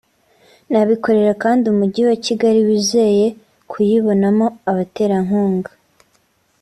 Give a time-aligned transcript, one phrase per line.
[0.71, 3.25] n’abikorera kandi umujyi wa Kigali wizeye
[3.71, 5.71] kuyibonamo abaterankunga